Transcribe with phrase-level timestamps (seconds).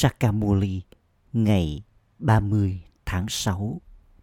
[0.00, 0.82] Sakamuli
[1.32, 1.82] ngày
[2.18, 3.80] 30 tháng 6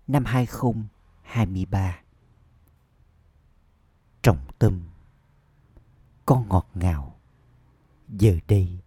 [0.08, 2.00] năm 2023.
[4.22, 4.82] Trọng tâm
[6.26, 7.20] Con ngọt ngào
[8.10, 8.80] Giờ đây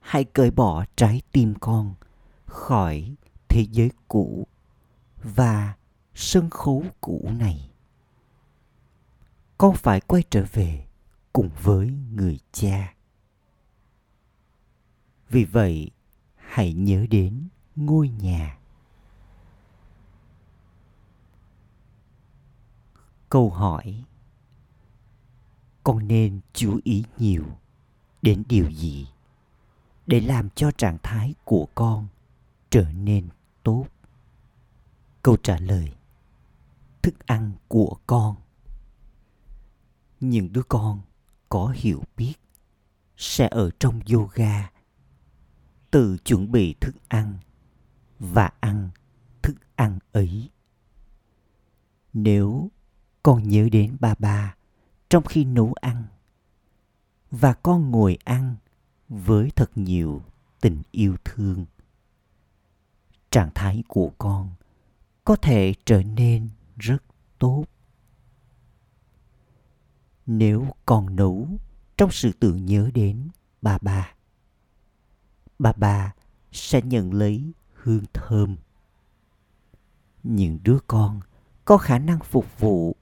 [0.00, 1.94] hãy cởi bỏ trái tim con
[2.46, 3.14] khỏi
[3.48, 4.46] thế giới cũ
[5.22, 5.74] và
[6.14, 7.70] sân khấu cũ này.
[9.58, 10.86] Con phải quay trở về
[11.32, 12.94] cùng với người cha.
[15.28, 15.90] Vì vậy,
[16.54, 18.58] hãy nhớ đến ngôi nhà.
[23.28, 24.04] Câu hỏi,
[25.84, 27.44] con nên chú ý nhiều
[28.22, 29.06] đến điều gì
[30.06, 32.08] để làm cho trạng thái của con
[32.70, 33.28] trở nên
[33.62, 33.86] tốt?
[35.22, 35.94] Câu trả lời,
[37.02, 38.36] thức ăn của con.
[40.20, 41.00] Những đứa con
[41.48, 42.34] có hiểu biết
[43.16, 44.73] sẽ ở trong yoga
[45.94, 47.38] tự chuẩn bị thức ăn
[48.18, 48.90] và ăn
[49.42, 50.50] thức ăn ấy.
[52.12, 52.70] Nếu
[53.22, 54.54] con nhớ đến ba ba
[55.08, 56.04] trong khi nấu ăn
[57.30, 58.56] và con ngồi ăn
[59.08, 60.22] với thật nhiều
[60.60, 61.66] tình yêu thương,
[63.30, 64.50] trạng thái của con
[65.24, 67.02] có thể trở nên rất
[67.38, 67.64] tốt.
[70.26, 71.48] Nếu con nấu
[71.96, 73.28] trong sự tưởng nhớ đến
[73.62, 74.13] ba ba
[75.58, 76.12] bà bà
[76.52, 78.56] sẽ nhận lấy hương thơm.
[80.22, 81.20] Những đứa con
[81.64, 82.96] có khả năng phục vụ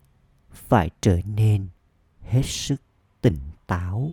[0.53, 1.69] phải trở nên
[2.21, 2.77] hết sức
[3.21, 4.11] tỉnh táo.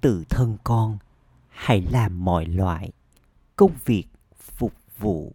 [0.00, 0.98] Tự thân con
[1.48, 2.90] hãy làm mọi loại
[3.56, 5.32] công việc phục vụ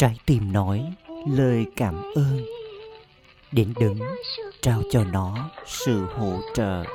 [0.00, 0.92] trái tim nói
[1.28, 2.40] lời cảm ơn.
[3.52, 3.98] Đến đứng,
[4.62, 6.84] trao cho nó sự hỗ trợ.
[6.84, 6.86] Om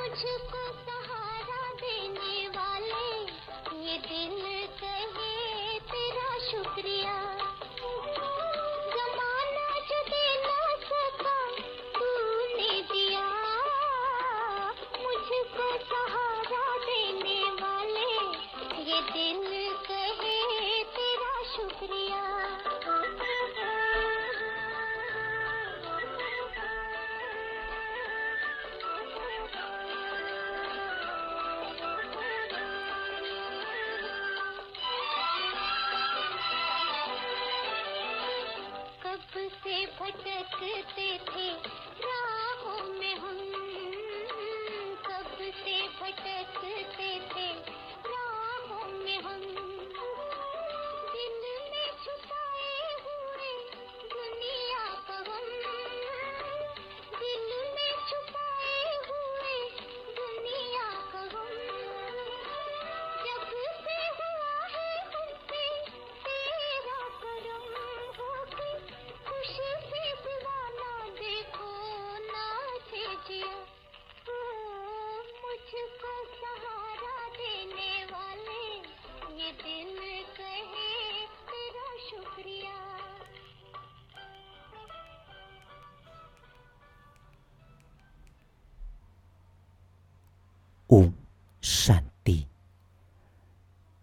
[91.66, 92.46] Shanti.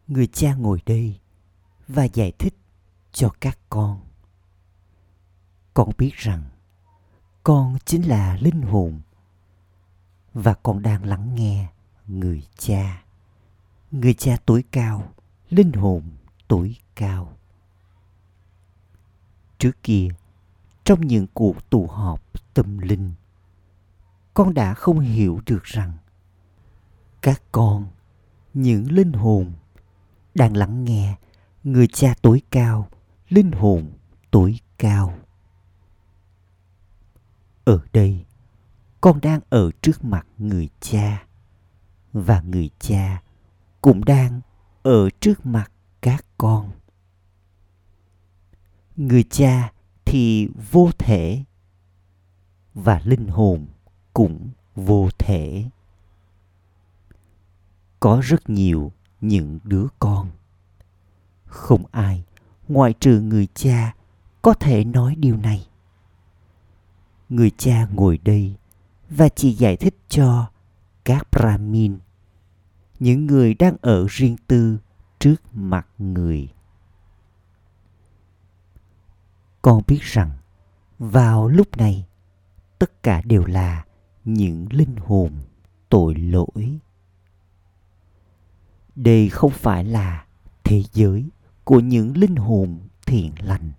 [0.07, 1.19] Người cha ngồi đây
[1.87, 2.55] và giải thích
[3.11, 3.99] cho các con.
[5.73, 6.43] Con biết rằng
[7.43, 9.01] con chính là linh hồn
[10.33, 11.69] và con đang lắng nghe
[12.07, 13.03] người cha.
[13.91, 15.13] Người cha tối cao,
[15.49, 16.03] linh hồn
[16.47, 17.37] tối cao.
[19.57, 20.07] Trước kia,
[20.83, 23.13] trong những cuộc tụ họp tâm linh,
[24.33, 25.97] con đã không hiểu được rằng
[27.23, 27.87] các con,
[28.53, 29.51] những linh hồn.
[30.35, 31.15] Đang lắng nghe,
[31.63, 32.87] người cha tối cao,
[33.29, 33.91] linh hồn
[34.31, 35.13] tối cao.
[37.65, 38.25] Ở đây,
[39.01, 41.23] con đang ở trước mặt người cha.
[42.13, 43.23] Và người cha
[43.81, 44.41] cũng đang
[44.83, 45.71] ở trước mặt
[46.01, 46.71] các con.
[48.97, 49.71] Người cha
[50.05, 51.43] thì vô thể.
[52.73, 53.67] Và linh hồn
[54.13, 55.69] cũng vô thể
[58.03, 58.91] có rất nhiều
[59.21, 60.29] những đứa con.
[61.45, 62.23] Không ai
[62.67, 63.95] ngoại trừ người cha
[64.41, 65.67] có thể nói điều này.
[67.29, 68.55] Người cha ngồi đây
[69.09, 70.49] và chỉ giải thích cho
[71.05, 71.99] các brahmin
[72.99, 74.77] những người đang ở riêng tư
[75.19, 76.47] trước mặt người.
[79.61, 80.31] Con biết rằng,
[80.99, 82.05] vào lúc này,
[82.79, 83.85] tất cả đều là
[84.25, 85.31] những linh hồn
[85.89, 86.79] tội lỗi
[88.95, 90.25] đây không phải là
[90.63, 91.29] thế giới
[91.63, 93.71] của những linh hồn thiện lành.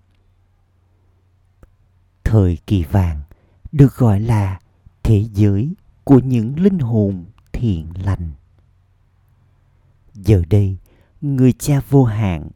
[2.24, 3.22] Thời kỳ vàng
[3.72, 4.60] được gọi là
[5.02, 5.74] thế giới
[6.04, 8.32] của những linh hồn thiện lành.
[10.14, 10.76] Giờ đây,
[11.20, 12.50] người cha vô hạn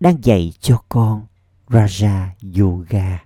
[0.00, 1.26] đang dạy cho con
[1.68, 2.28] raja
[2.58, 3.24] yoga.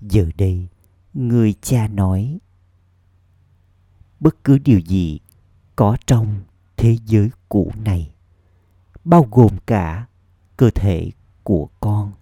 [0.00, 0.68] Giờ đây,
[1.14, 2.38] người cha nói,
[4.20, 5.20] bất cứ điều gì
[5.76, 6.40] có trong
[6.82, 8.14] thế giới cũ này,
[9.04, 10.06] bao gồm cả
[10.56, 11.10] cơ thể
[11.42, 12.12] của con.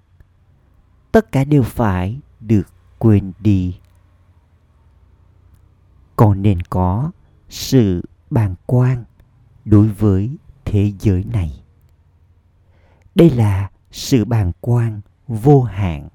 [1.13, 2.67] Tất cả đều phải được
[2.99, 3.79] quên đi.
[6.17, 7.11] Con nên có
[7.49, 9.05] sự bàng quan
[9.65, 11.63] đối với thế giới này.
[13.15, 16.09] Đây là sự bàng quan vô hạn.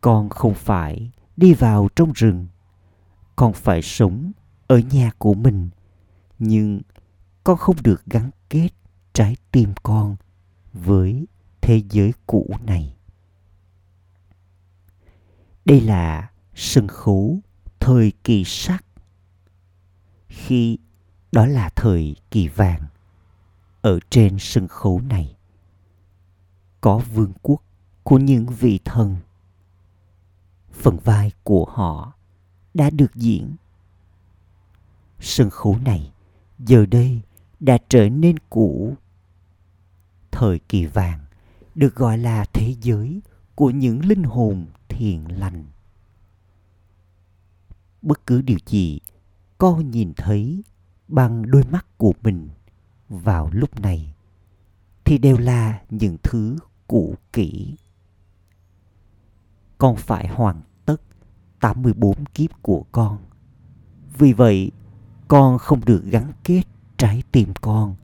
[0.00, 2.46] Con không phải đi vào trong rừng,
[3.36, 4.32] con phải sống
[4.66, 5.70] ở nhà của mình,
[6.38, 6.80] nhưng
[7.48, 8.68] con không được gắn kết
[9.12, 10.16] trái tim con
[10.72, 11.26] với
[11.60, 12.96] thế giới cũ này.
[15.64, 17.40] Đây là sân khấu
[17.80, 18.84] thời kỳ sắc
[20.28, 20.78] khi
[21.32, 22.82] đó là thời kỳ vàng
[23.80, 25.36] ở trên sân khấu này.
[26.80, 27.62] Có vương quốc
[28.02, 29.16] của những vị thần.
[30.72, 32.12] Phần vai của họ
[32.74, 33.56] đã được diễn.
[35.20, 36.12] Sân khấu này
[36.58, 37.22] giờ đây
[37.60, 38.94] đã trở nên cũ
[40.30, 41.20] thời kỳ vàng
[41.74, 43.20] được gọi là thế giới
[43.54, 45.64] của những linh hồn thiện lành
[48.02, 49.00] bất cứ điều gì
[49.58, 50.62] con nhìn thấy
[51.08, 52.48] bằng đôi mắt của mình
[53.08, 54.14] vào lúc này
[55.04, 56.56] thì đều là những thứ
[56.86, 57.76] cũ kỹ.
[59.78, 60.96] Con phải hoàn tất
[61.60, 63.18] 84 kiếp của con.
[64.18, 64.70] Vì vậy,
[65.28, 66.62] con không được gắn kết
[66.98, 67.94] trái tim con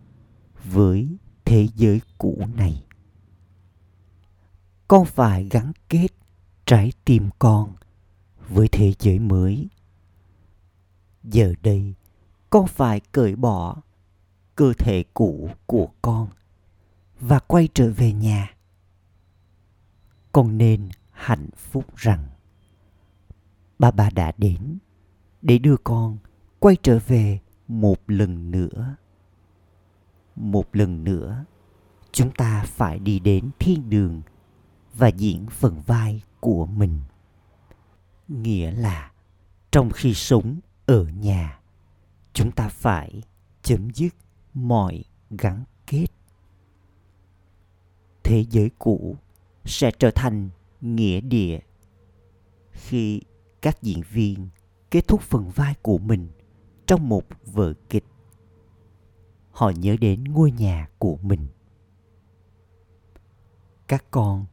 [0.64, 1.08] với
[1.44, 2.84] thế giới cũ này.
[4.88, 6.08] Con phải gắn kết
[6.66, 7.72] trái tim con
[8.48, 9.68] với thế giới mới.
[11.22, 11.94] Giờ đây,
[12.50, 13.76] con phải cởi bỏ
[14.54, 16.28] cơ thể cũ của con
[17.20, 18.54] và quay trở về nhà
[20.32, 22.26] con nên hạnh phúc rằng
[23.78, 24.78] ba ba đã đến
[25.42, 26.18] để đưa con
[26.58, 28.96] quay trở về một lần nữa.
[30.36, 31.44] Một lần nữa,
[32.12, 34.22] chúng ta phải đi đến thiên đường
[34.94, 37.00] và diễn phần vai của mình.
[38.28, 39.12] Nghĩa là
[39.70, 41.60] trong khi sống ở nhà,
[42.32, 43.22] chúng ta phải
[43.62, 44.14] chấm dứt
[44.54, 46.06] mọi gắn kết.
[48.24, 49.16] Thế giới cũ
[49.64, 50.50] sẽ trở thành
[50.80, 51.60] nghĩa địa
[52.72, 53.20] khi
[53.62, 54.48] các diễn viên
[54.90, 56.28] kết thúc phần vai của mình
[56.86, 58.04] trong một vở kịch
[59.50, 61.46] họ nhớ đến ngôi nhà của mình
[63.88, 64.46] các con,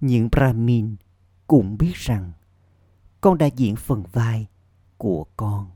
[0.00, 0.96] những brahmin,
[1.46, 2.32] cũng biết rằng
[3.20, 4.46] con đã diễn phần vai
[4.96, 5.70] của con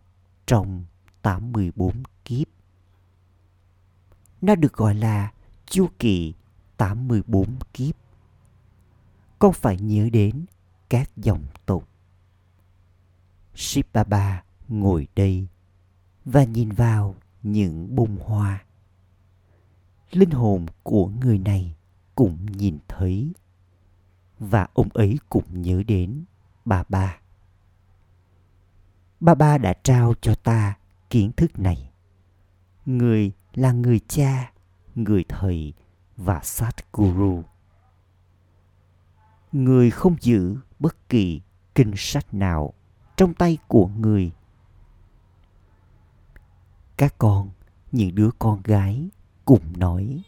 [0.46, 0.84] trong
[1.22, 2.48] 84 kiếp.
[4.40, 5.32] Nó được gọi là
[5.66, 6.34] chu kỳ
[6.76, 7.94] 84 kiếp.
[9.38, 10.44] Con phải nhớ đến
[10.88, 11.88] các dòng tộc.
[13.54, 13.86] Shiv
[14.68, 15.46] ngồi đây
[16.24, 18.64] và nhìn vào những bông hoa.
[20.10, 21.74] Linh hồn của người này
[22.14, 23.32] cũng nhìn thấy
[24.38, 26.24] và ông ấy cũng nhớ đến
[26.64, 27.18] bà ba.
[29.20, 30.76] Bà ba đã trao cho ta
[31.10, 31.90] kiến thức này.
[32.86, 34.52] Người là người cha,
[34.94, 35.72] người thầy
[36.16, 37.42] và sát guru.
[39.52, 41.40] Người không giữ bất kỳ
[41.74, 42.72] kinh sách nào
[43.16, 44.32] trong tay của người.
[47.02, 47.50] Các con,
[47.92, 49.08] những đứa con gái
[49.44, 50.22] cùng nói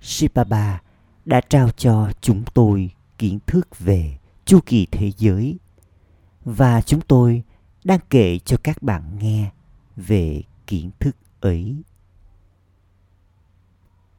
[0.00, 0.82] Shibaba
[1.24, 5.58] đã trao cho chúng tôi kiến thức về chu kỳ thế giới
[6.44, 7.42] và chúng tôi
[7.84, 9.52] đang kể cho các bạn nghe
[9.96, 11.76] về kiến thức ấy.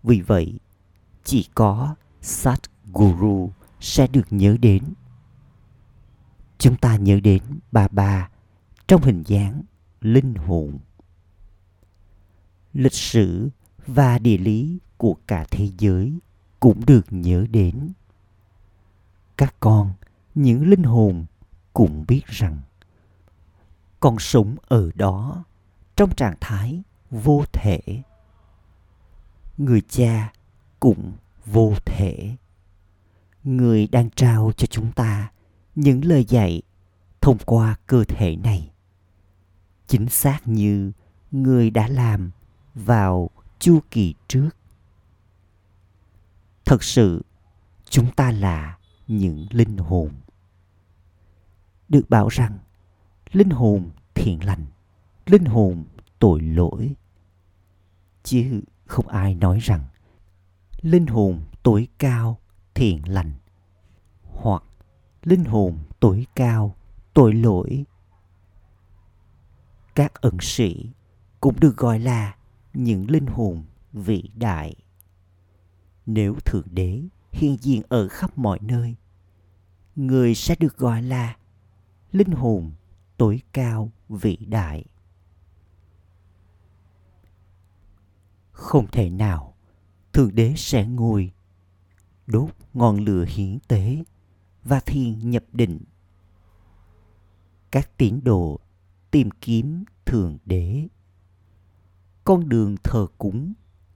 [0.04, 0.60] Vì vậy,
[1.24, 2.62] chỉ có Sát
[2.94, 4.84] Guru sẽ được nhớ đến.
[6.58, 8.30] Chúng ta nhớ đến bà bà
[8.88, 9.62] trong hình dáng
[10.02, 10.80] linh hồn.
[12.76, 13.50] Lịch sử
[13.88, 16.20] và địa lý của cả thế giới
[16.60, 17.90] cũng được nhớ đến.
[19.38, 19.94] Các con,
[20.36, 21.26] những linh hồn
[21.74, 22.58] cũng biết rằng
[24.00, 25.44] con sống ở đó
[25.96, 27.80] trong trạng thái vô thể
[29.58, 30.34] người cha
[30.80, 31.12] cũng
[31.46, 32.36] vô thể
[33.44, 35.32] người đang trao cho chúng ta
[35.76, 36.62] những lời dạy
[37.22, 38.72] thông qua cơ thể này
[39.88, 40.92] chính xác như
[41.32, 42.32] người đã làm
[42.76, 43.30] vào
[43.60, 44.50] chu kỳ trước.
[46.66, 47.22] Thật sự,
[47.90, 48.78] chúng ta là
[49.08, 50.12] những linh hồn.
[51.90, 52.58] Được bảo rằng,
[53.32, 54.66] linh hồn thiện lành,
[55.26, 55.86] linh hồn
[56.20, 56.96] tội lỗi.
[58.24, 59.84] Chứ không ai nói rằng,
[60.82, 62.40] linh hồn tối cao
[62.74, 63.34] thiện lành,
[64.24, 64.64] hoặc
[65.24, 66.76] linh hồn tối cao
[67.14, 67.86] tội lỗi.
[69.96, 70.90] Các ẩn sĩ
[71.40, 72.35] cũng được gọi là
[72.76, 73.64] những linh hồn
[73.94, 74.76] vĩ đại.
[76.06, 78.96] Nếu thượng đế hiện diện ở khắp mọi nơi,
[79.96, 81.38] người sẽ được gọi là
[82.12, 82.72] linh hồn
[83.18, 84.86] tối cao vĩ đại.
[88.52, 89.56] Không thể nào
[90.14, 91.32] thượng đế sẽ ngồi,
[92.28, 94.04] đốt ngọn lửa hiến tế
[94.64, 95.80] và thiền nhập định.
[97.72, 98.60] Các tín đồ
[99.12, 100.88] tìm kiếm thượng đế
[102.26, 103.54] con đường thờ cúng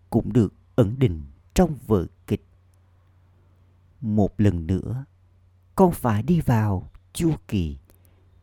[0.10, 2.46] cũng được ẩn định trong vở kịch
[4.02, 5.06] một lần nữa,
[5.76, 7.78] con phải đi vào chu kỳ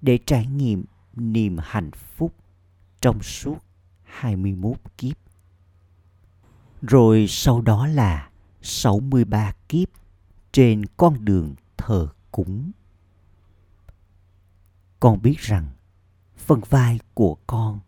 [0.01, 0.85] để trải nghiệm
[1.17, 2.35] niềm hạnh phúc
[3.01, 3.59] trong suốt
[4.05, 5.17] 21 kiếp.
[6.83, 8.31] Rồi sau đó là
[8.63, 9.89] 63 kiếp
[10.53, 12.71] trên con đường thờ cúng.
[15.01, 15.69] Con biết rằng
[16.37, 17.81] phần vai của con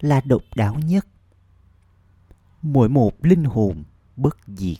[0.00, 1.06] là độc đáo nhất.
[2.62, 3.84] Mỗi một linh hồn
[4.16, 4.78] bất diệt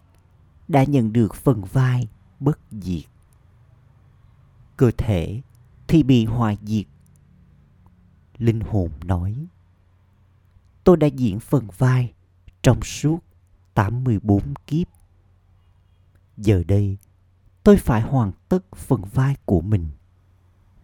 [0.69, 2.09] đã nhận được phần vai
[2.41, 3.05] bất diệt.
[4.77, 5.41] Cơ thể
[5.89, 6.87] thì bị hoại diệt.
[8.39, 9.47] Linh hồn nói,
[10.85, 12.13] tôi đã diễn phần vai
[12.63, 13.19] trong suốt
[13.75, 14.87] 84 kiếp.
[16.37, 16.99] Giờ đây,
[17.63, 19.89] tôi phải hoàn tất phần vai của mình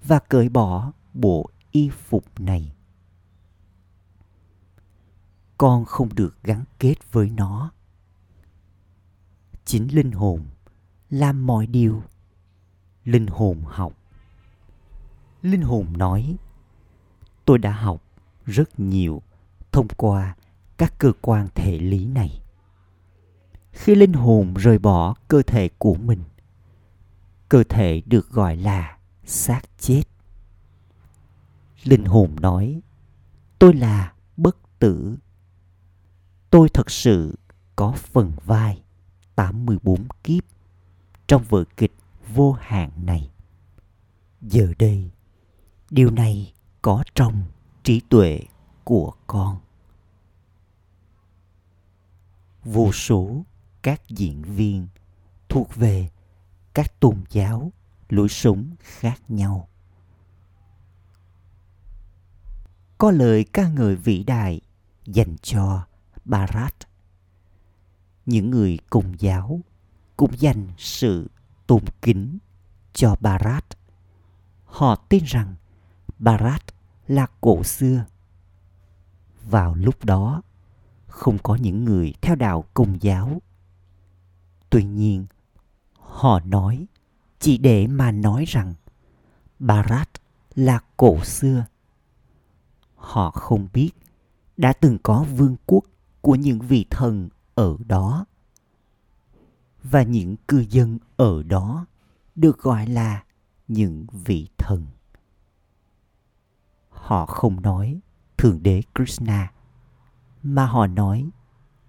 [0.04, 2.72] và cởi bỏ bộ y phục này.
[5.58, 7.70] Con không được gắn kết với nó.
[9.64, 10.44] Chính linh hồn
[11.10, 12.02] làm mọi điều.
[13.04, 13.92] Linh hồn học.
[15.42, 16.36] Linh hồn nói,
[17.44, 18.02] tôi đã học
[18.46, 19.22] rất nhiều
[19.72, 20.36] thông qua
[20.76, 22.40] các cơ quan thể lý này
[23.72, 26.20] khi linh hồn rời bỏ cơ thể của mình
[27.48, 30.02] cơ thể được gọi là xác chết
[31.84, 32.80] linh hồn nói
[33.58, 35.16] tôi là bất tử
[36.50, 37.38] tôi thật sự
[37.76, 38.82] có phần vai
[39.34, 40.44] 84 kiếp
[41.26, 41.94] trong vở kịch
[42.34, 43.30] vô hạn này.
[44.40, 45.10] Giờ đây,
[45.90, 46.52] điều này
[46.82, 47.42] có trong
[47.82, 48.40] trí tuệ
[48.84, 49.58] của con.
[52.64, 53.44] Vô số
[53.82, 54.88] các diễn viên
[55.48, 56.08] thuộc về
[56.74, 57.72] các tôn giáo
[58.08, 59.68] lối sống khác nhau
[62.98, 64.60] có lời ca ngợi vĩ đại
[65.06, 65.86] dành cho
[66.28, 66.74] Barat.
[68.26, 69.60] Những người cùng giáo
[70.16, 71.30] cũng dành sự
[71.66, 72.38] tôn kính
[72.92, 73.64] cho Barat.
[74.64, 75.54] Họ tin rằng
[76.18, 76.62] Barat
[77.06, 78.04] là cổ xưa.
[79.42, 80.42] Vào lúc đó,
[81.06, 83.40] không có những người theo đạo cùng giáo
[84.70, 85.26] Tuy nhiên,
[85.94, 86.86] họ nói
[87.38, 88.74] chỉ để mà nói rằng
[89.58, 90.08] Barat
[90.54, 91.64] là cổ xưa.
[92.96, 93.90] Họ không biết
[94.56, 95.84] đã từng có vương quốc
[96.28, 98.26] của những vị thần ở đó.
[99.82, 101.86] Và những cư dân ở đó
[102.34, 103.24] được gọi là
[103.68, 104.86] những vị thần.
[106.88, 108.00] Họ không nói
[108.36, 109.52] Thượng Đế Krishna,
[110.42, 111.30] mà họ nói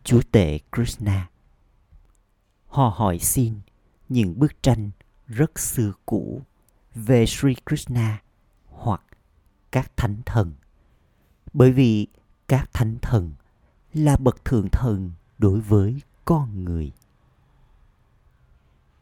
[0.04, 1.30] Chúa Tể Krishna
[2.68, 3.60] họ hỏi xin
[4.10, 4.92] những bức tranh
[5.28, 6.42] rất xưa cũ
[6.96, 8.22] về Sri Krishna
[8.66, 9.02] hoặc
[9.72, 10.54] các thánh thần.
[11.54, 12.08] Bởi vì
[12.48, 13.34] các thánh thần
[13.94, 16.92] là bậc thượng thần đối với con người.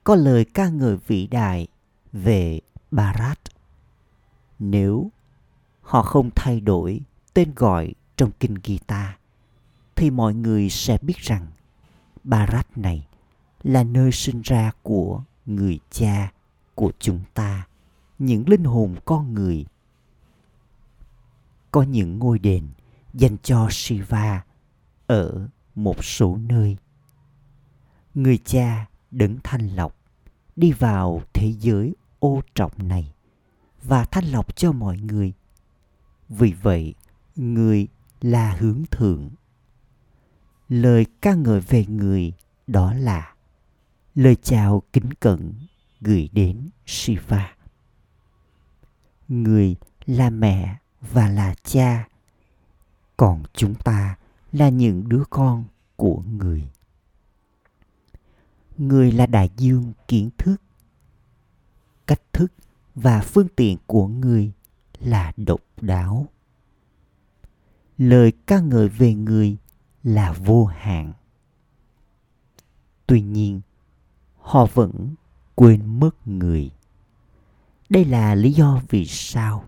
[0.04, 1.68] Có lời ca ngợi vĩ đại
[2.14, 2.60] về
[2.92, 3.40] Bharat.
[4.60, 5.12] Nếu
[5.82, 7.02] họ không thay đổi
[7.34, 9.18] tên gọi trong kinh Gita,
[9.96, 11.48] thì mọi người sẽ biết rằng
[12.24, 13.08] Bharat này
[13.64, 16.32] là nơi sinh ra của người cha
[16.76, 17.68] của chúng ta
[18.20, 19.66] những linh hồn con người
[21.72, 22.68] có những ngôi đền
[23.14, 24.44] dành cho shiva
[25.08, 26.78] ở một số nơi.
[28.14, 29.96] Người cha đấng thanh lọc
[30.56, 33.14] đi vào thế giới ô trọng này
[33.84, 35.34] và thanh lọc cho mọi người.
[36.30, 36.94] Vì vậy
[37.36, 37.88] người
[38.22, 39.30] là hướng thượng.
[40.70, 42.34] Lời ca ngợi về người
[42.68, 43.36] đó là
[44.16, 45.54] lời chào kính cẩn
[46.02, 47.56] gửi đến Shiva.
[49.28, 52.08] Người là mẹ và là cha,
[53.18, 54.16] còn chúng ta
[54.58, 55.64] là những đứa con
[55.96, 56.70] của người.
[58.78, 60.62] Người là đại dương kiến thức.
[62.08, 62.52] Cách thức
[62.96, 64.52] và phương tiện của người
[65.00, 66.28] là độc đáo.
[67.98, 69.58] Lời ca ngợi về người
[70.04, 71.14] là vô hạn.
[73.08, 73.62] Tuy nhiên,
[74.36, 75.16] họ vẫn
[75.56, 76.72] quên mất người.
[77.90, 79.64] Đây là lý do vì sao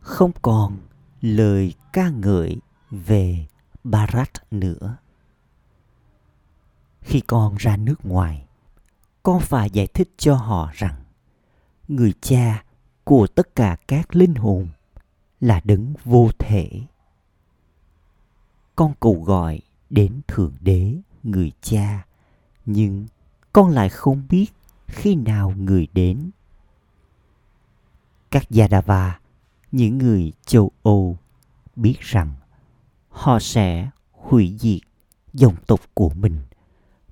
[0.00, 0.76] không còn
[1.20, 2.56] lời ca ngợi
[2.90, 3.46] về
[3.90, 4.96] Barat nữa.
[7.00, 8.46] Khi con ra nước ngoài,
[9.22, 10.94] con phải giải thích cho họ rằng
[11.88, 12.64] người cha
[13.04, 14.68] của tất cả các linh hồn
[15.40, 16.70] là đấng vô thể.
[18.76, 22.06] Con cầu gọi đến Thượng Đế, người cha,
[22.66, 23.06] nhưng
[23.52, 24.46] con lại không biết
[24.86, 26.30] khi nào người đến.
[28.30, 29.20] Các Yadava,
[29.72, 31.16] những người châu Âu,
[31.76, 32.34] biết rằng
[33.16, 34.80] họ sẽ hủy diệt
[35.32, 36.40] dòng tộc của mình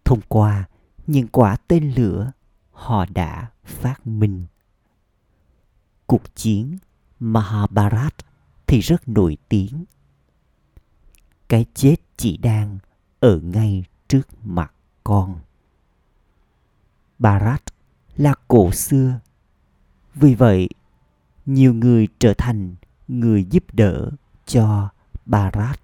[0.05, 0.65] thông qua
[1.07, 2.33] những quả tên lửa
[2.73, 4.47] họ đã phát minh.
[6.07, 6.79] Cuộc chiến
[7.21, 8.15] Mahabharat
[8.67, 9.85] thì rất nổi tiếng.
[11.49, 12.79] Cái chết chỉ đang
[13.21, 14.73] ở ngay trước mặt
[15.05, 15.41] con.
[17.19, 17.63] Bharat
[18.17, 19.21] là cổ xưa.
[20.15, 20.69] Vì vậy,
[21.47, 22.75] nhiều người trở thành
[23.09, 24.11] người giúp đỡ
[24.47, 24.89] cho
[25.27, 25.81] Bharat.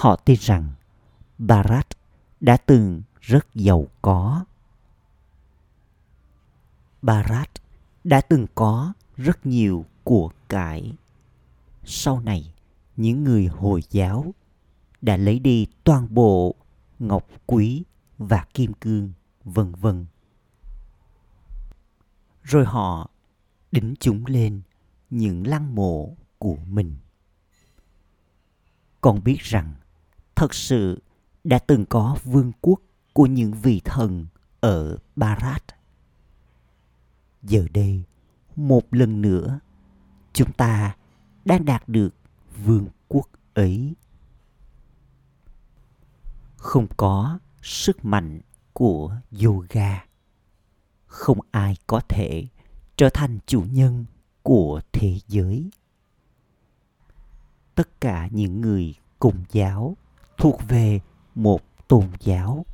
[0.00, 0.72] Họ tin rằng
[1.38, 1.86] Barat
[2.40, 4.44] đã từng rất giàu có.
[7.02, 7.50] Barat
[8.04, 10.92] đã từng có rất nhiều của cải.
[11.84, 12.54] Sau này,
[12.96, 14.34] những người Hồi giáo
[15.00, 16.54] đã lấy đi toàn bộ
[16.98, 17.82] ngọc quý
[18.18, 19.12] và kim cương,
[19.44, 20.06] vân vân.
[22.42, 23.10] Rồi họ
[23.72, 24.62] đính chúng lên
[25.10, 26.96] những lăng mộ của mình.
[29.00, 29.74] Con biết rằng
[30.40, 31.02] thật sự
[31.44, 32.80] đã từng có vương quốc
[33.12, 34.26] của những vị thần
[34.60, 35.64] ở Barat.
[37.42, 38.04] Giờ đây,
[38.56, 39.60] một lần nữa,
[40.32, 40.96] chúng ta
[41.44, 42.14] đang đạt được
[42.64, 43.94] vương quốc ấy.
[46.56, 48.40] Không có sức mạnh
[48.72, 50.04] của yoga.
[51.06, 52.44] Không ai có thể
[52.96, 54.04] trở thành chủ nhân
[54.42, 55.70] của thế giới.
[57.74, 59.96] Tất cả những người cùng giáo
[60.40, 61.00] thuộc về
[61.34, 62.66] một tôn giáo.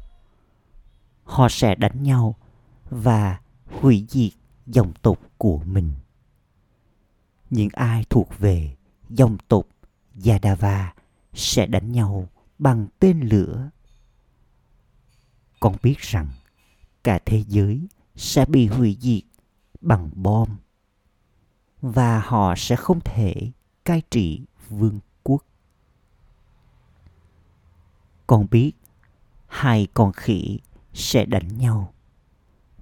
[1.24, 2.34] Họ sẽ đánh nhau
[2.90, 3.40] và
[3.80, 4.32] hủy diệt
[4.66, 5.92] dòng tộc của mình.
[7.50, 8.76] Những ai thuộc về
[9.08, 9.66] dòng tộc
[10.24, 10.94] Yadava
[11.34, 13.70] sẽ đánh nhau bằng tên lửa.
[15.60, 16.28] Con biết rằng
[17.04, 19.22] cả thế giới sẽ bị hủy diệt
[19.80, 20.48] bằng bom
[21.80, 23.50] và họ sẽ không thể
[23.84, 25.00] cai trị vương
[28.26, 28.72] con biết,
[29.46, 30.58] hai con khỉ
[30.94, 31.92] sẽ đánh nhau.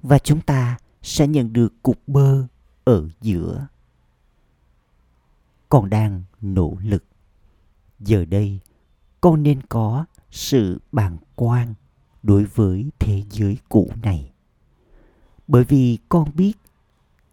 [0.02, 2.46] Và chúng ta sẽ nhận được cục bơ
[2.85, 3.66] ở giữa.
[5.68, 7.04] Con đang nỗ lực.
[8.00, 8.61] Giờ đây,
[9.20, 11.74] con nên có sự bàng quan
[12.22, 14.33] đối với thế giới cũ này.
[15.46, 16.52] Bởi vì con biết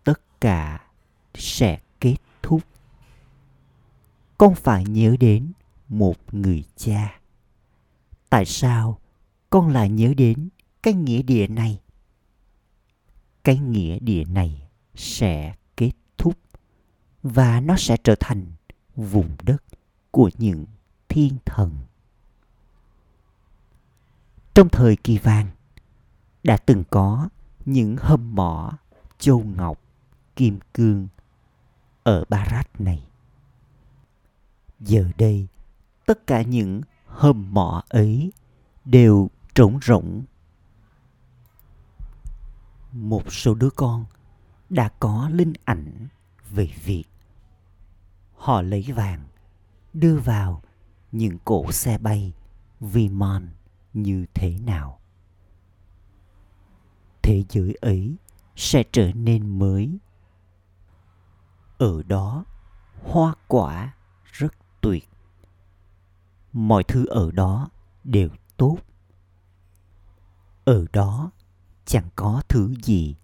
[0.03, 0.81] tất cả
[1.35, 2.61] sẽ kết thúc.
[4.37, 5.51] Con phải nhớ đến
[5.89, 7.20] một người cha
[8.31, 8.99] tại sao
[9.49, 10.49] con lại nhớ đến
[10.83, 11.79] cái nghĩa địa này?
[13.43, 16.37] Cái nghĩa địa này sẽ kết thúc
[17.23, 18.45] và nó sẽ trở thành
[18.95, 19.63] vùng đất
[20.11, 20.65] của những
[21.09, 21.75] thiên thần.
[24.53, 25.47] Trong thời kỳ vàng,
[26.43, 27.29] đã từng có
[27.65, 28.77] những hầm mỏ
[29.19, 29.81] châu ngọc,
[30.35, 31.07] kim cương
[32.03, 33.03] ở Barat này.
[34.79, 35.47] Giờ đây,
[36.05, 36.81] tất cả những
[37.21, 38.31] hầm mỏ ấy
[38.85, 40.23] đều trống rỗng.
[42.91, 44.05] Một số đứa con
[44.69, 46.07] đã có linh ảnh
[46.49, 47.03] về việc
[48.35, 49.27] họ lấy vàng
[49.93, 50.61] đưa vào
[51.11, 52.33] những cổ xe bay
[52.79, 53.49] Vimon
[53.93, 54.99] như thế nào.
[57.21, 58.15] Thế giới ấy
[58.55, 59.97] sẽ trở nên mới.
[61.77, 62.45] Ở đó,
[63.03, 65.10] hoa quả rất tuyệt
[66.53, 67.69] mọi thứ ở đó
[68.03, 68.77] đều tốt.
[70.65, 71.31] Ở đó
[71.85, 73.15] chẳng có thứ gì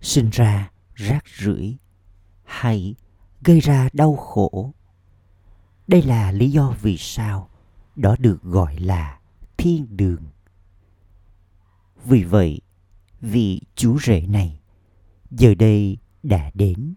[0.00, 1.76] sinh ra rác rưởi
[2.44, 2.94] hay
[3.42, 4.72] gây ra đau khổ.
[5.86, 7.48] Đây là lý do vì sao
[7.96, 9.18] đó được gọi là
[9.56, 10.22] thiên đường.
[12.04, 12.60] Vì vậy,
[13.20, 14.60] vị chú rể này
[15.30, 16.94] giờ đây đã đến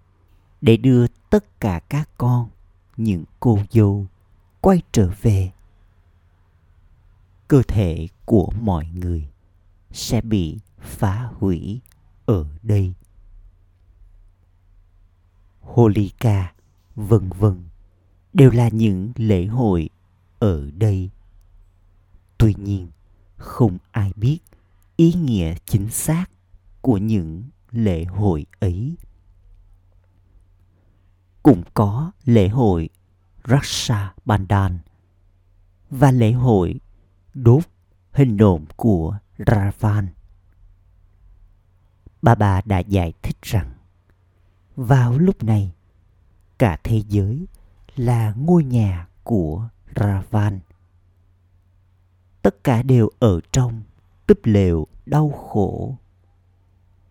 [0.62, 2.50] để đưa tất cả các con,
[2.98, 4.08] những cô dâu,
[4.62, 5.52] quay trở về
[7.54, 9.28] cơ thể của mọi người
[9.92, 11.82] sẽ bị phá hủy
[12.26, 12.94] ở đây.
[15.62, 16.54] Holika
[16.96, 17.63] vân vân,
[18.34, 19.89] đều là những lễ hội
[20.39, 21.10] ở đây.
[22.38, 22.88] Tuy nhiên,
[23.38, 24.39] không ai biết
[24.96, 26.26] ý nghĩa chính xác
[26.82, 28.96] của những lễ hội ấy.
[31.44, 32.89] Cũng có lễ hội
[33.48, 34.80] Raksha Bandhan
[35.89, 36.80] và lễ hội
[37.34, 37.63] đốt
[38.12, 40.08] hình nộm của Ravan.
[42.22, 43.72] Bà bà đã giải thích rằng
[44.76, 45.72] vào lúc này
[46.58, 47.46] cả thế giới
[47.96, 50.60] là ngôi nhà của Ravan.
[52.41, 53.84] Tất cả đều ở trong
[54.28, 55.98] túp lều đau khổ.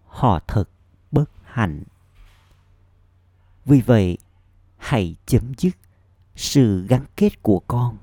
[0.06, 0.64] Họ thật
[1.10, 1.82] bất hạnh.
[3.64, 4.18] Vì vậy,
[4.76, 5.76] hãy chấm dứt
[6.36, 7.96] sự gắn kết của con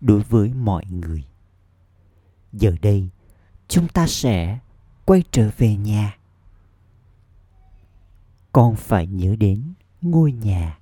[0.00, 1.24] đối với mọi người.
[2.52, 3.08] Giờ đây,
[3.68, 4.58] chúng ta sẽ
[5.04, 6.16] quay trở về nhà.
[8.52, 10.78] Con phải nhớ đến ngôi nhà.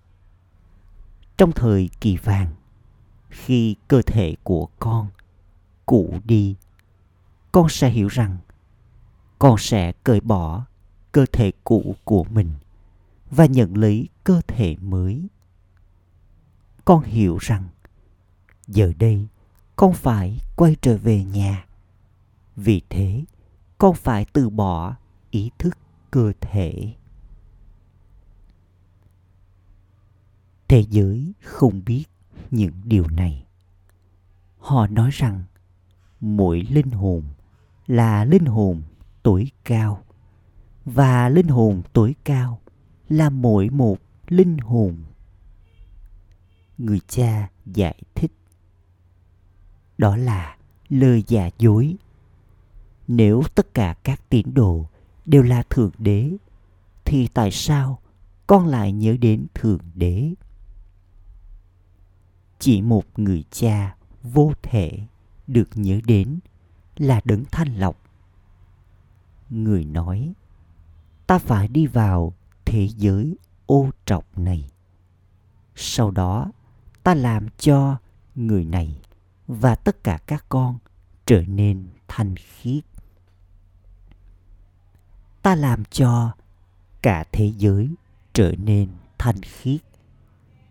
[1.37, 2.55] Trong thời kỳ vàng,
[3.31, 5.09] khi cơ thể của con
[5.87, 6.55] cũ đi,
[7.53, 8.37] con sẽ hiểu rằng
[9.39, 10.65] con sẽ cởi bỏ
[11.13, 12.51] cơ thể cũ của mình
[13.31, 15.29] và nhận lấy cơ thể mới
[16.85, 17.69] con hiểu rằng
[18.67, 19.27] giờ đây
[19.81, 21.67] con phải quay trở về nhà.
[22.57, 23.25] Vì thế,
[23.79, 24.97] con phải từ bỏ
[25.31, 25.79] ý thức
[26.11, 26.95] cơ thể.
[30.69, 32.05] Thế giới không biết
[32.51, 33.47] những điều này.
[34.59, 35.45] Họ nói rằng,
[36.21, 37.25] mỗi linh hồn
[37.87, 38.83] là linh hồn
[39.23, 40.05] tối cao,
[40.85, 42.61] và linh hồn tối cao
[43.09, 44.97] là mỗi một linh hồn.
[46.79, 48.33] Người cha giải thích
[50.01, 50.57] đó là
[50.89, 51.97] lời giả dối.
[53.09, 54.87] Nếu tất cả các tín đồ
[55.25, 56.37] đều là thượng đế,
[57.05, 57.99] thì tại sao
[58.47, 60.35] con lại nhớ đến thượng đế?
[62.59, 64.99] Chỉ một người cha vô thể
[65.47, 66.39] được nhớ đến
[66.97, 67.97] là đấng thanh lọc.
[69.51, 70.33] Người nói,
[71.27, 72.35] ta phải đi vào
[72.65, 73.37] thế giới
[73.67, 74.71] ô trọc này.
[75.75, 76.53] Sau đó
[77.03, 77.97] ta làm cho
[78.35, 79.01] người này
[79.53, 80.79] và tất cả các con
[81.27, 82.85] trở nên thanh khiết.
[85.43, 86.33] Ta làm cho
[87.03, 87.95] cả thế giới
[88.33, 89.81] trở nên thanh khiết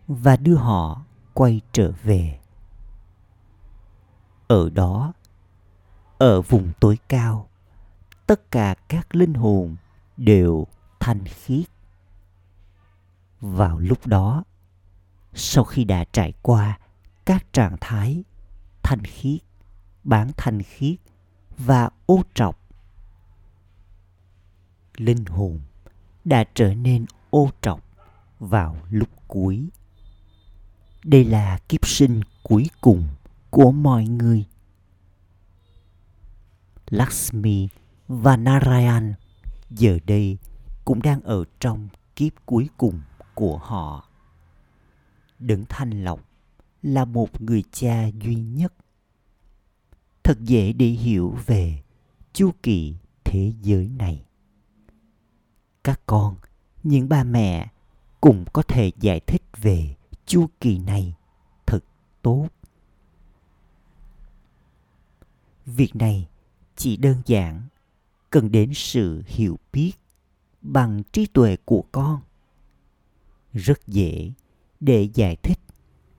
[0.08, 1.02] và đưa họ
[1.34, 2.40] quay trở về.
[4.48, 5.12] Ở đó,
[6.18, 7.48] ở vùng tối cao,
[8.26, 9.76] tất cả các linh hồn
[10.16, 10.66] đều
[11.00, 11.66] thanh khiết.
[13.40, 14.44] Vào lúc đó,
[15.34, 16.78] sau khi đã trải qua
[17.24, 18.24] các trạng thái
[18.90, 19.40] thanh khiết,
[20.04, 20.96] bản thanh khiết
[21.58, 22.58] và ô trọc.
[24.96, 25.60] Linh hồn
[26.24, 27.84] đã trở nên ô trọc
[28.38, 29.68] vào lúc cuối.
[31.04, 33.08] Đây là kiếp sinh cuối cùng
[33.50, 34.46] của mọi người.
[36.86, 37.68] Lakshmi
[38.08, 39.14] và narayan
[39.70, 40.38] giờ đây
[40.84, 43.00] cũng đang ở trong kiếp cuối cùng
[43.34, 44.08] của họ.
[45.38, 46.29] Đấng thanh lọc
[46.82, 48.74] là một người cha duy nhất.
[50.22, 51.82] Thật dễ để hiểu về
[52.32, 54.24] chu kỳ thế giới này.
[55.84, 56.36] Các con,
[56.82, 57.70] những ba mẹ
[58.20, 61.14] cũng có thể giải thích về chu kỳ này
[61.66, 61.84] thật
[62.22, 62.48] tốt.
[65.66, 66.28] Việc này
[66.76, 67.62] chỉ đơn giản
[68.30, 69.92] cần đến sự hiểu biết
[70.62, 72.20] bằng trí tuệ của con.
[73.52, 74.32] Rất dễ
[74.80, 75.58] để giải thích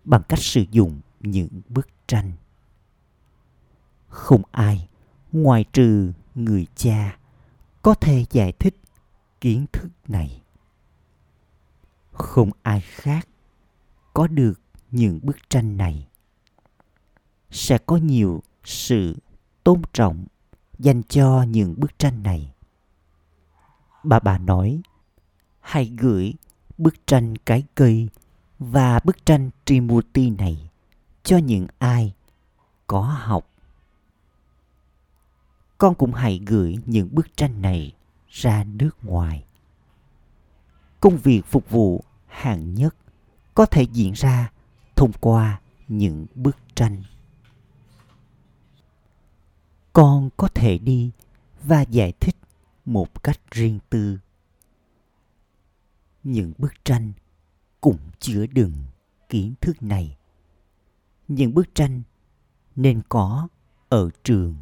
[0.03, 2.31] bằng cách sử dụng những bức tranh.
[4.07, 4.87] Không ai,
[5.31, 7.17] ngoài trừ người cha,
[7.81, 8.75] có thể giải thích
[9.41, 10.41] kiến thức này.
[12.11, 13.27] Không ai khác
[14.13, 14.61] có được
[14.91, 16.07] những bức tranh này.
[17.51, 19.17] Sẽ có nhiều sự
[19.63, 20.25] tôn trọng
[20.79, 22.53] dành cho những bức tranh này.
[24.03, 24.81] Bà bà nói,
[25.59, 26.33] hãy gửi
[26.77, 28.09] bức tranh cái cây
[28.61, 30.69] và bức tranh Trimurti này
[31.23, 32.13] cho những ai
[32.87, 33.49] có học.
[35.77, 37.95] Con cũng hãy gửi những bức tranh này
[38.29, 39.45] ra nước ngoài.
[40.99, 42.95] Công việc phục vụ hạng nhất
[43.53, 44.51] có thể diễn ra
[44.95, 47.03] thông qua những bức tranh.
[49.93, 51.11] Con có thể đi
[51.63, 52.35] và giải thích
[52.85, 54.19] một cách riêng tư
[56.23, 57.13] những bức tranh
[57.81, 58.73] cũng chứa đựng
[59.29, 60.17] kiến thức này
[61.27, 62.01] những bức tranh
[62.75, 63.47] nên có
[63.89, 64.55] ở trường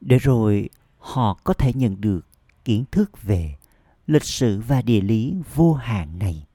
[0.00, 0.68] để rồi
[0.98, 2.26] họ có thể nhận được
[2.64, 3.56] kiến thức về
[4.06, 6.46] lịch sử và địa lý vô hạn này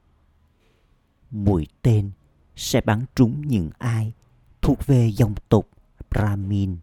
[1.31, 2.11] mũi tên
[2.55, 4.13] sẽ bắn trúng những ai
[4.61, 5.65] thuộc về dòng tộc
[6.09, 6.77] Brahmin.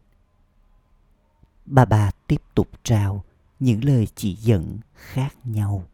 [1.67, 3.25] Bà bà tiếp tục trao
[3.61, 5.85] những lời chỉ dẫn khác nhau.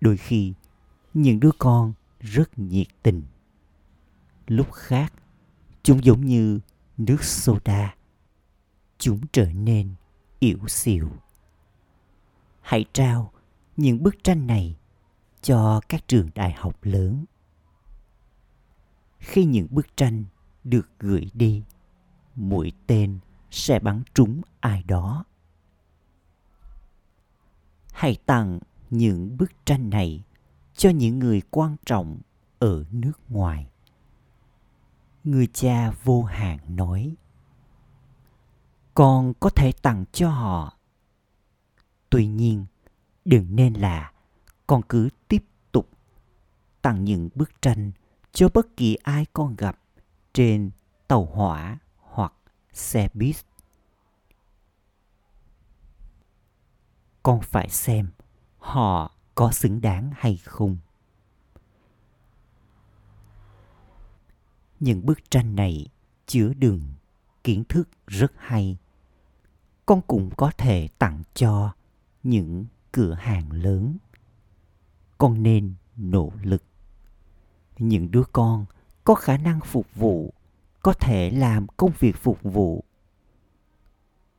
[0.00, 0.54] Đôi khi,
[1.14, 3.22] những đứa con rất nhiệt tình.
[4.46, 5.12] Lúc khác,
[5.82, 6.60] chúng giống như
[6.98, 7.94] nước soda.
[8.98, 9.94] Chúng trở nên
[10.38, 11.08] yếu xìu.
[12.60, 13.32] Hãy trao
[13.76, 14.76] những bức tranh này
[15.42, 17.24] cho các trường đại học lớn
[19.18, 20.24] khi những bức tranh
[20.64, 21.62] được gửi đi
[22.34, 23.18] mũi tên
[23.50, 25.24] sẽ bắn trúng ai đó
[27.92, 28.58] hãy tặng
[28.90, 30.22] những bức tranh này
[30.80, 32.18] cho những người quan trọng
[32.58, 33.66] ở nước ngoài
[35.24, 37.14] người cha vô hạn nói,
[38.94, 40.76] con có thể tặng cho họ
[42.10, 42.66] tuy nhiên,
[43.24, 44.12] đừng nên là
[44.66, 45.88] con cứ tiếp tục
[46.82, 47.92] tặng những bức tranh
[48.32, 49.78] cho bất kỳ ai con gặp
[50.32, 50.70] trên
[51.08, 52.32] tàu hỏa hoặc
[52.72, 53.36] xe buýt.
[57.22, 58.10] Con phải xem
[58.58, 60.76] họ có xứng đáng hay không.
[64.80, 65.86] Những bức tranh này
[66.26, 66.82] chứa đựng
[67.44, 68.78] kiến thức rất hay.
[69.86, 71.72] Con cũng có thể tặng cho
[72.22, 73.96] những cửa hàng lớn.
[75.18, 76.62] Con nên nỗ lực
[77.78, 78.66] những đứa con
[79.04, 80.34] có khả năng phục vụ,
[80.82, 82.84] có thể làm công việc phục vụ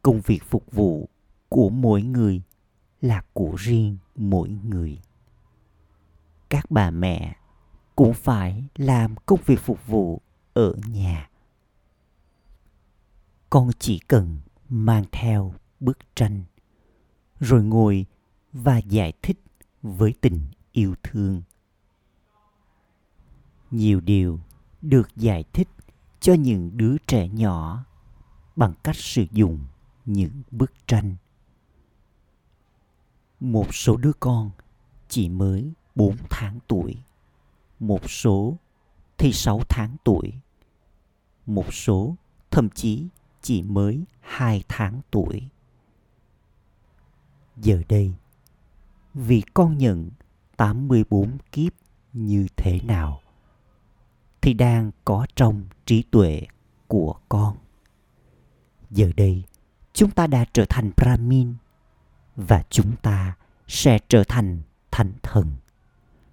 [0.01, 1.09] công việc phục vụ
[1.49, 2.41] của mỗi người
[3.01, 4.99] là của riêng mỗi người.
[6.49, 7.36] Các bà mẹ
[7.95, 10.21] cũng phải làm công việc phục vụ
[10.53, 11.29] ở nhà.
[13.49, 16.43] Con chỉ cần mang theo bức tranh,
[17.39, 18.05] rồi ngồi
[18.53, 19.39] và giải thích
[19.81, 21.41] với tình yêu thương.
[23.71, 24.39] Nhiều điều
[24.81, 25.67] được giải thích
[26.19, 27.86] cho những đứa trẻ nhỏ
[28.55, 29.60] bằng cách sử dụng
[30.05, 31.15] những bức tranh.
[33.41, 34.51] Một số đứa con
[35.08, 36.97] chỉ mới 4 tháng tuổi,
[37.80, 38.58] một số
[39.17, 40.34] thì 6 tháng tuổi,
[41.45, 42.15] một số
[42.51, 43.08] thậm chí
[43.41, 45.49] chỉ mới 2 tháng tuổi.
[47.58, 48.13] Giờ đây,
[49.13, 50.10] vì con nhận
[50.58, 51.73] 84 kiếp
[52.13, 53.21] như thế nào?
[54.41, 56.41] thì đang có trong trí tuệ
[56.88, 57.58] của con
[58.89, 59.43] giờ đây
[59.93, 61.54] chúng ta đã trở thành brahmin
[62.47, 63.36] và chúng ta
[63.67, 65.51] sẽ trở thành thánh thần.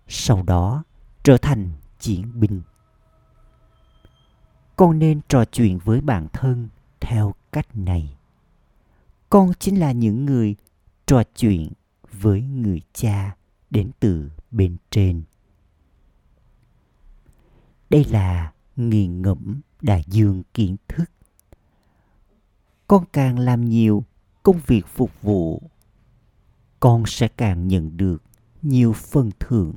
[0.08, 0.84] Sau đó,
[1.22, 2.62] trở thành chiến binh.
[4.76, 6.68] Con nên trò chuyện với bản thân
[7.00, 8.16] theo cách này.
[9.30, 10.56] Con chính là những người
[11.06, 11.72] trò chuyện
[12.12, 13.36] với người cha
[13.70, 15.22] đến từ bên trên.
[17.90, 21.10] Đây là nghiền ngẫm đại dương kiến thức.
[22.86, 24.04] Con càng làm nhiều
[24.42, 25.62] công việc phục vụ
[26.80, 28.22] con sẽ càng nhận được
[28.62, 29.74] nhiều phần thưởng.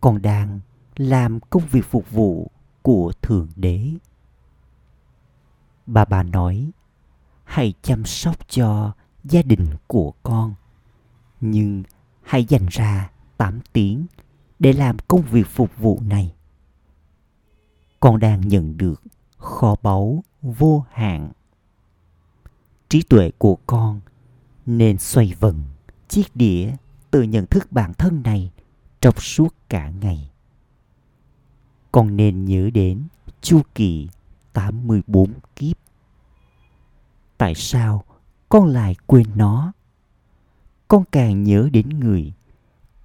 [0.00, 0.60] Con đang
[0.96, 2.50] làm công việc phục vụ
[2.82, 3.90] của thượng đế.
[5.86, 6.70] Bà bà nói,
[7.44, 8.92] hãy chăm sóc cho
[9.24, 10.54] gia đình của con,
[11.40, 11.82] nhưng
[12.22, 14.06] hãy dành ra 8 tiếng
[14.58, 16.34] để làm công việc phục vụ này.
[18.00, 19.02] Con đang nhận được
[19.36, 21.32] kho báu vô hạn.
[22.88, 24.00] Trí tuệ của con
[24.66, 25.62] nên xoay vần
[26.08, 26.72] chiếc đĩa
[27.10, 28.50] từ nhận thức bản thân này
[29.00, 30.30] trong suốt cả ngày.
[31.92, 33.02] Con nên nhớ đến
[33.40, 34.08] chu kỳ
[34.52, 35.76] 84 kiếp.
[37.38, 38.04] Tại sao
[38.48, 39.72] con lại quên nó?
[40.88, 42.32] Con càng nhớ đến người,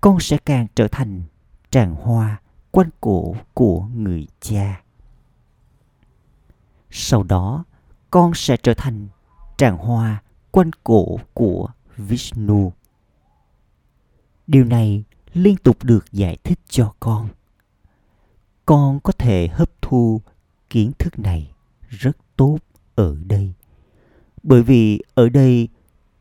[0.01, 1.21] con sẽ càng trở thành
[1.69, 2.41] tràng hoa
[2.71, 4.81] quanh cổ của người cha.
[6.91, 7.63] Sau đó,
[8.11, 9.07] con sẽ trở thành
[9.57, 10.21] tràng hoa
[10.57, 12.73] quanh cổ của Vishnu.
[14.47, 17.29] Điều này liên tục được giải thích cho con.
[18.65, 20.21] Con có thể hấp thu
[20.69, 21.51] kiến thức này
[21.89, 22.57] rất tốt
[22.95, 23.53] ở đây.
[24.43, 25.67] Bởi vì ở đây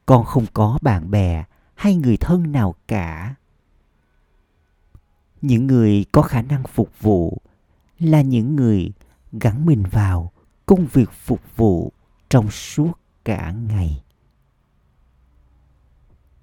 [0.07, 1.44] con không có bạn bè
[1.75, 3.35] hay người thân nào cả
[5.42, 7.38] những người có khả năng phục vụ
[7.99, 8.92] là những người
[9.33, 10.33] gắn mình vào
[10.66, 11.92] công việc phục vụ
[12.29, 12.92] trong suốt
[13.25, 14.03] cả ngày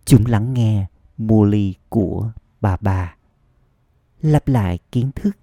[0.06, 0.88] chúng lắng nghe
[1.18, 3.16] mua ly của bà bà.
[4.22, 5.38] Lặp lại kiến thức,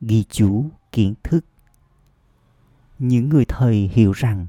[0.00, 1.44] ghi chú kiến thức.
[2.98, 4.46] Những người thầy hiểu rằng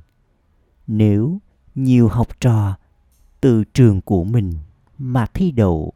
[0.88, 1.40] nếu
[1.76, 2.78] nhiều học trò
[3.42, 4.54] từ trường của mình
[4.98, 5.94] mà thi đậu,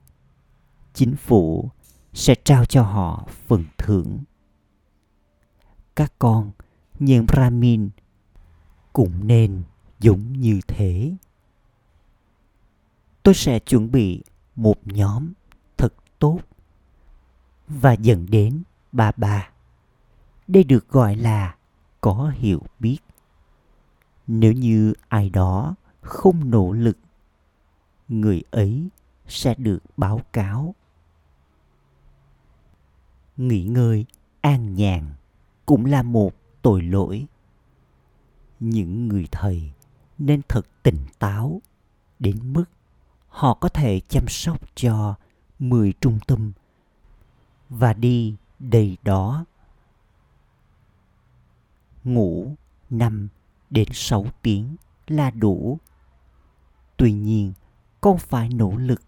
[0.94, 1.70] chính phủ
[2.14, 4.18] sẽ trao cho họ phần thưởng.
[5.96, 6.52] Các con
[7.00, 7.90] những brahmin
[8.94, 9.64] cũng nên
[10.00, 11.16] giống như thế
[13.23, 14.23] tôi sẽ chuẩn bị
[14.55, 15.34] một nhóm
[15.77, 16.39] thật tốt.
[17.67, 19.51] Và dẫn đến bà bà
[20.47, 21.55] đây được gọi là
[22.01, 22.97] có hiểu biết.
[24.27, 26.97] Nếu như ai đó không nỗ lực,
[28.07, 28.89] người ấy
[29.27, 30.75] sẽ được báo cáo.
[33.38, 34.05] Nghỉ ngơi
[34.41, 35.13] an nhàn
[35.65, 37.25] cũng là một tội lỗi.
[38.60, 39.71] Những người thầy
[40.17, 41.62] nên thật tỉnh táo
[42.19, 42.65] đến mức
[43.32, 45.15] họ có thể chăm sóc cho
[45.60, 46.52] 10 trung tâm
[47.70, 49.46] và đi đầy đó.
[52.04, 52.56] Ngủ
[52.89, 53.28] 5
[53.70, 54.76] đến 6 tiếng
[55.08, 55.80] là đủ.
[56.98, 57.54] Tuy nhiên,
[58.02, 59.02] con phải nỗ lực.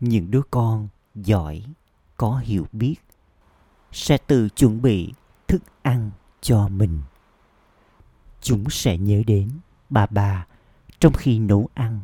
[0.00, 1.64] Những đứa con giỏi,
[2.16, 2.96] có hiểu biết
[3.92, 5.12] sẽ tự chuẩn bị
[5.48, 7.02] thức ăn cho mình.
[8.40, 9.50] Chúng sẽ nhớ đến
[9.90, 10.46] bà bà
[10.98, 12.00] trong khi nấu ăn.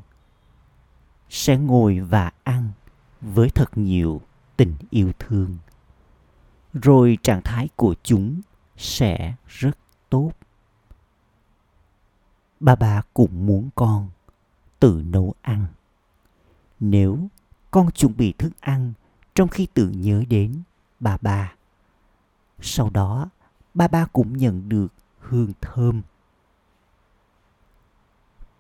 [1.31, 2.71] Sẽ ngồi và ăn
[3.21, 4.21] với thật nhiều
[4.57, 5.59] tình yêu thương.
[6.73, 8.41] Rồi trạng thái của chúng
[8.77, 9.79] sẽ rất
[10.11, 10.33] tốt.
[12.61, 14.09] Bà bà cũng muốn con
[14.81, 15.67] tự nấu ăn.
[16.81, 17.29] Nếu
[17.71, 18.93] con chuẩn bị thức ăn
[19.35, 20.63] trong khi tự nhớ đến
[21.01, 21.55] bà bà
[22.63, 23.31] sau đó,
[23.75, 24.89] ba ba cũng nhận được
[25.19, 26.03] hương thơm.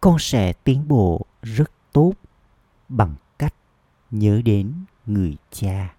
[0.00, 2.12] Con sẽ tiến bộ rất tốt
[2.90, 3.54] bằng cách
[4.10, 4.74] nhớ đến
[5.06, 5.94] người cha.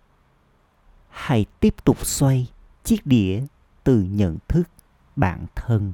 [1.10, 2.51] Hãy tiếp tục xoay
[2.84, 3.45] chiếc đĩa
[3.84, 4.69] từ nhận thức
[5.15, 5.93] bản thân.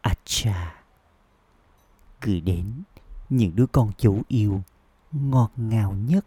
[0.00, 0.74] Acha
[2.20, 2.82] gửi đến
[3.28, 4.62] những đứa con chú yêu
[5.12, 6.26] ngọt ngào nhất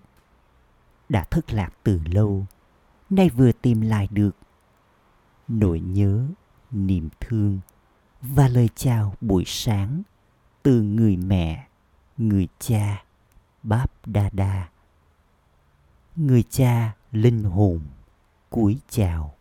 [1.09, 2.45] đã thất lạc từ lâu,
[3.09, 4.35] nay vừa tìm lại được
[5.47, 6.27] nỗi nhớ,
[6.71, 7.59] niềm thương
[8.21, 10.01] và lời chào buổi sáng
[10.63, 11.67] từ người mẹ
[12.17, 13.03] người cha,
[13.63, 14.69] báp đa đa.
[16.15, 17.79] Người cha, linh hồn,
[18.49, 19.35] cúi chào.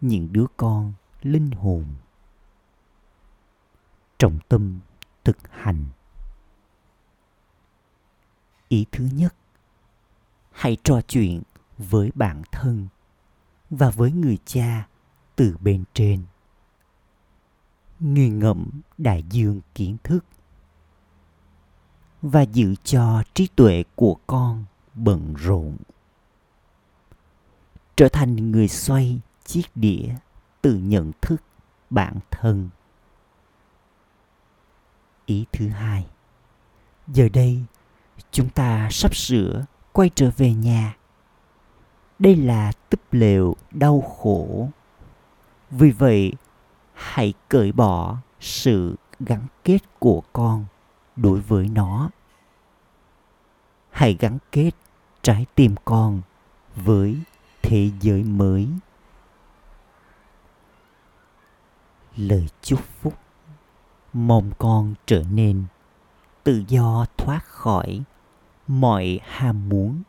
[0.00, 1.84] Những đứa con, linh hồn.
[4.18, 4.80] Trọng tâm,
[5.24, 5.84] thực hành.
[8.68, 9.34] Ý thứ nhất,
[10.52, 11.42] hãy trò chuyện
[11.78, 12.88] với bản thân
[13.70, 14.88] và với người cha
[15.36, 16.22] từ bên trên.
[18.00, 20.24] Nghiền ngẫm đại dương kiến thức
[22.28, 25.76] và giữ cho trí tuệ của con bận rộn.
[27.96, 30.14] Trở thành người xoay chiếc đĩa
[30.62, 31.42] từ nhận thức
[31.90, 32.68] bản thân.
[35.26, 36.06] Ý thứ hai,
[37.08, 37.62] giờ đây
[38.30, 40.96] chúng ta sắp sửa quay trở về nhà.
[42.18, 44.68] Đây là túp lều đau khổ.
[45.70, 46.32] Vì vậy,
[46.92, 50.64] hãy cởi bỏ sự gắn kết của con
[51.16, 52.10] đối với nó
[53.96, 54.70] hãy gắn kết
[55.22, 56.22] trái tim con
[56.74, 57.18] với
[57.62, 58.68] thế giới mới.
[62.16, 63.14] Lời chúc phúc
[64.12, 65.64] mong con trở nên
[66.44, 68.02] tự do thoát khỏi
[68.66, 70.02] mọi ham muốn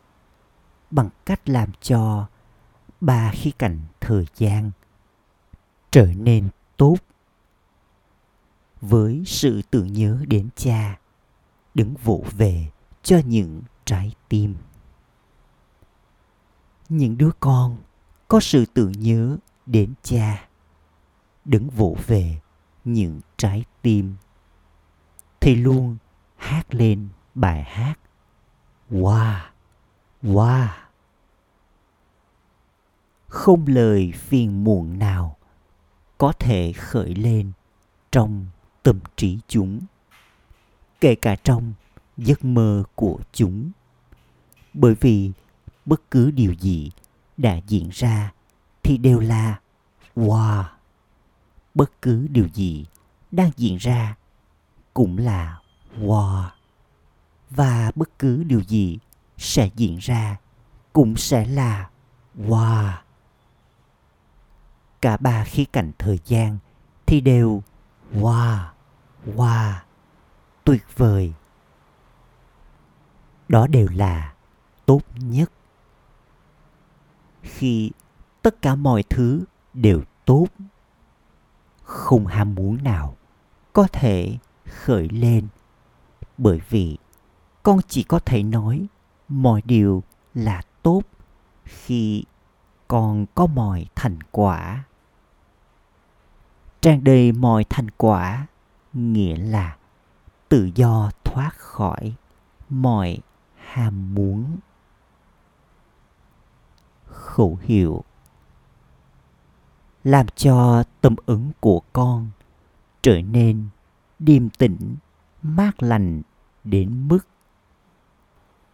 [0.91, 2.27] bằng cách làm cho
[3.01, 4.71] ba khía cạnh thời gian
[5.91, 6.97] trở nên tốt.
[8.81, 10.99] Với sự tưởng nhớ đến cha,
[11.73, 12.71] đứng vỗ về
[13.03, 14.55] cho những trái tim
[16.89, 17.77] những đứa con
[18.27, 20.47] có sự tưởng nhớ đến cha
[21.45, 22.39] đứng vỗ về
[22.83, 24.15] những trái tim
[25.39, 25.97] thì luôn
[26.35, 27.95] hát lên bài hát
[28.91, 29.39] wow
[30.23, 30.67] Wow!
[33.27, 35.37] Không lời phiền muộn nào
[36.17, 37.51] có thể khởi lên
[38.11, 38.45] trong
[38.83, 39.81] tâm trí chúng,
[41.01, 41.73] kể cả trong
[42.17, 43.71] giấc mơ của chúng.
[44.79, 45.31] Bởi vì
[45.85, 46.91] bất cứ điều gì
[47.37, 48.31] đã diễn ra
[48.83, 49.59] thì đều là
[50.15, 50.63] wow.
[51.75, 52.85] Bất cứ điều gì
[53.31, 54.15] đang diễn ra
[54.93, 55.59] cũng là
[55.99, 56.43] wow.
[57.49, 58.99] Và bất cứ điều gì
[59.37, 60.37] sẽ diễn ra
[60.93, 61.89] cũng sẽ là
[62.37, 62.91] wow.
[65.01, 66.57] Cả ba khía cạnh thời gian
[67.05, 67.63] thì đều
[68.13, 68.65] wow.
[69.25, 69.73] wow
[70.63, 71.33] tuyệt vời
[73.47, 74.33] đó đều là
[74.87, 75.51] tốt nhất.
[77.41, 77.91] Khi
[78.41, 80.47] tất cả mọi thứ đều tốt,
[81.83, 83.15] không ham muốn nào
[83.73, 85.47] có thể khởi lên,
[86.37, 86.97] bởi vì
[87.63, 88.87] con chỉ có thể nói
[89.27, 91.01] mọi điều là tốt
[91.63, 92.23] khi
[92.87, 94.83] con có mọi thành quả.
[96.81, 98.47] Tràn đầy mọi thành quả
[98.93, 99.77] nghĩa là
[100.49, 102.13] tự do thoát khỏi
[102.69, 103.17] mọi
[103.55, 104.57] ham muốn
[107.17, 108.03] khẩu hiệu,
[110.03, 112.29] làm cho tâm ứng của con
[113.01, 113.67] trở nên
[114.19, 114.95] điềm tĩnh,
[115.41, 116.21] mát lành
[116.63, 117.27] đến mức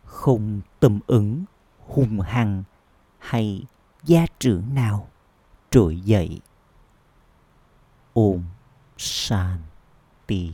[0.03, 1.43] không tâm ứng
[1.87, 2.63] hung hăng
[3.19, 3.65] hay
[4.03, 5.07] gia trưởng nào
[5.71, 6.39] trỗi dậy.
[8.13, 8.43] Ôm
[10.27, 10.51] tì